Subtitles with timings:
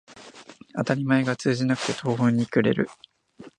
[0.73, 2.89] 当たり前が通じなくて途方に暮れる